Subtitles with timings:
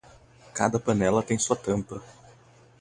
[0.51, 2.01] Cada panela tem sua tampa.